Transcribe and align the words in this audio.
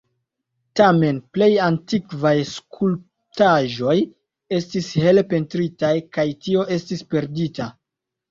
Tamen, 0.79 1.17
plej 1.37 1.49
antikvaj 1.65 2.31
skulptaĵoj 2.51 3.95
estis 4.59 4.89
hele 5.03 5.25
pentritaj, 5.35 5.93
kaj 6.19 6.25
tio 6.47 6.65
estis 6.77 7.05
perdita. 7.13 7.69